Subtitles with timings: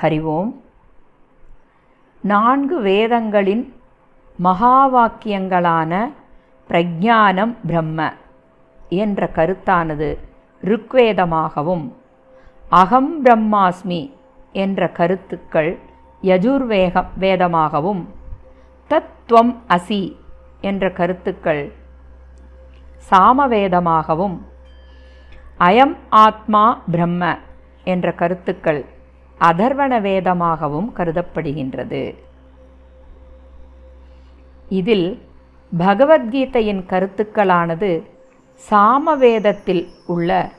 [0.00, 0.50] ஹரி ஓம்
[2.24, 3.64] நான்கு வேதங்களின்
[4.38, 5.92] மகா வாக்கியங்களான
[6.70, 8.00] பிரஜானம் பிரம்ம
[8.98, 10.08] என்ற கருத்தானது
[10.62, 11.84] ருக்வேதமாகவும்
[12.72, 14.00] அகம் பிரம்மாஸ்மி
[14.54, 15.70] என்ற கருத்துக்கள்
[16.22, 18.02] யஜுர்வேக வேதமாகவும்
[18.90, 20.02] தத்துவம் அசி
[20.62, 21.62] என்ற கருத்துக்கள்
[23.10, 24.38] சாமவேதமாகவும்
[25.60, 27.22] அயம் ஆத்மா பிரம்ம
[27.84, 28.82] என்ற கருத்துக்கள்
[29.40, 32.14] அதர்வண வேதமாகவும் கருதப்படுகின்றது.
[34.68, 35.22] இதில்
[35.78, 38.02] பகவத்கீதையின் கருத்துக்களானது
[38.70, 40.50] சாமவேதத்தில் உள்ள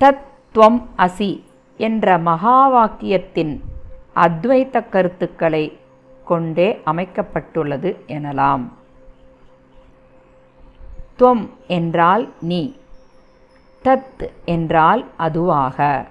[0.00, 1.42] தத்வம் அசி
[1.76, 3.60] என்ற மகா வாக்கியத்தின்
[4.14, 5.78] அத்வைத்த கருத்துக்களை
[6.24, 8.64] கொண்டே அமைக்கப்பட்டுள்ளது எனலாம்.
[11.18, 12.76] துவம் என்றால் நீ
[13.84, 16.06] தத் என்றால் அதுவாக.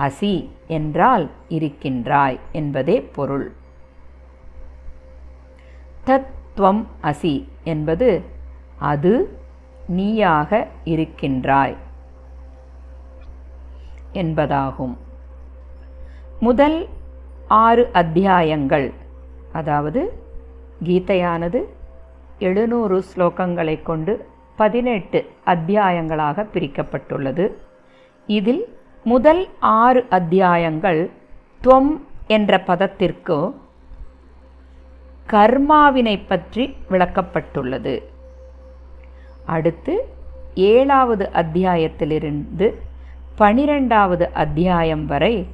[0.00, 0.34] அசி
[0.66, 3.46] என்றால் இருக்கின்றாய் என்பதே பொருள்.
[6.04, 8.08] தத்துவம் அசி என்பது
[8.92, 9.12] அது
[9.98, 10.50] நீயாக
[10.84, 11.76] இருக்கின்றாய்
[14.12, 14.96] என்பதாகும்.
[16.40, 16.78] முதல்
[17.64, 18.88] ஆறு அத்தியாயங்கள்
[19.52, 20.00] அதாவது
[20.84, 21.60] கீதையானது
[22.38, 24.12] எழுநூறு ஸ்லோகங்களை கொண்டு
[24.56, 27.46] பதினெட்டு அத்தியாயங்களாக பிரிக்கப்பட்டுள்ளது.
[28.26, 28.62] இதில்
[29.04, 31.10] முதல் ஆறு அத்தியாயங்கள்
[31.64, 33.60] துவம் என்ற பதத்திற்கு
[35.26, 38.02] கர்மாவினை பற்றி விளக்கப்பட்டுள்ளது.
[39.44, 40.08] அடுத்து
[40.54, 42.74] ஏழாவது அத்தியாயத்திலிருந்து
[43.36, 45.48] பனிரெண்டாவது அத்தியாயம் வரை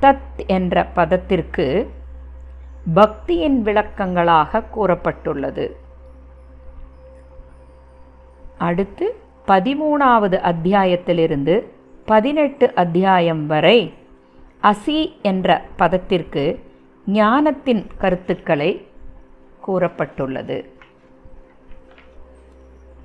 [0.00, 1.90] தத் என்ற பதத்திற்கு
[2.94, 5.72] பக்தியின் விளக்கங்களாக கூறப்பட்டுள்ளது.
[8.58, 11.76] அடுத்து பதிமூணாவது அத்தியாயத்திலிருந்து
[12.08, 13.78] பதினெட்டு அத்தியாயம் வரை
[14.62, 16.44] அசி என்ற பதத்திற்கு
[17.06, 18.86] ஞானத்தின் கருத்துக்களை
[19.66, 20.58] கூறப்பட்டுள்ளது.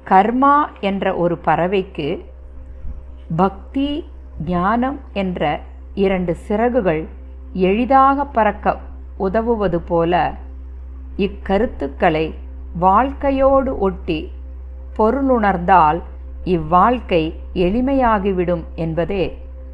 [0.10, 2.26] கர்மா என்ற ஒரு பறவைக்கு
[3.36, 3.90] பக்தி
[4.46, 5.60] ஞானம் என்ற
[5.96, 7.04] இரண்டு சிறகுகள்
[7.54, 8.78] எளிதாக பறக்க
[9.18, 10.34] உதவுவது போல
[11.18, 12.26] இக்கருத்துக்களை
[12.80, 14.32] வாழ்க்கையோடு ஒட்டி
[14.98, 16.02] பொருளுணர்ந்தால்
[16.46, 19.24] இவ்வாழ்க்கை எளிமையாகிவிடும் என்பதே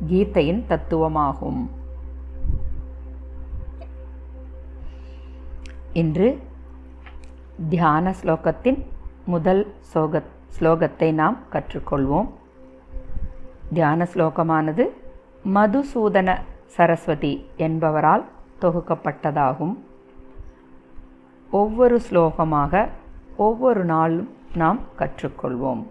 [0.08, 1.70] கீதையின் தத்துவமாகும்.
[5.94, 6.40] இன்று
[7.70, 8.86] தியான ஸ்லோகத்தின்
[9.26, 10.24] முதல் ஸ்லோக
[10.60, 12.30] ஸ்லோகத்தை நாம் கற்றுக்கொள்வோம்.
[13.74, 14.86] தியான ஸ்லோகமானது
[15.46, 18.26] மதுசூதன சரஸ்வதி என்பவரால்
[18.62, 19.76] தொகுக்கப்பட்டதாகும்.
[21.52, 22.90] ஒவ்வொரு ஸ்லோகமாக
[23.38, 25.84] ஒவ்வொரு நாளும் நாம் கற்றுக்கொள்வோம்.